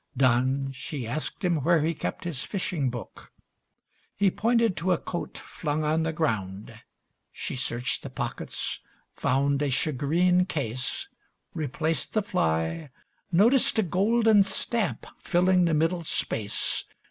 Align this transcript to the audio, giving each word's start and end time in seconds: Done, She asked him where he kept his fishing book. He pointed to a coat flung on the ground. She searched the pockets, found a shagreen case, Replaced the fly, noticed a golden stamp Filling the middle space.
Done, 0.17 0.71
She 0.71 1.05
asked 1.05 1.45
him 1.45 1.57
where 1.57 1.81
he 1.83 1.93
kept 1.93 2.23
his 2.23 2.43
fishing 2.43 2.89
book. 2.89 3.31
He 4.15 4.31
pointed 4.31 4.75
to 4.77 4.93
a 4.93 4.97
coat 4.97 5.37
flung 5.37 5.83
on 5.83 6.01
the 6.01 6.11
ground. 6.11 6.73
She 7.31 7.55
searched 7.55 8.01
the 8.01 8.09
pockets, 8.09 8.79
found 9.13 9.61
a 9.61 9.69
shagreen 9.69 10.45
case, 10.45 11.07
Replaced 11.53 12.13
the 12.13 12.23
fly, 12.23 12.89
noticed 13.31 13.77
a 13.77 13.83
golden 13.83 14.41
stamp 14.41 15.05
Filling 15.19 15.65
the 15.65 15.75
middle 15.75 16.03
space. 16.03 16.83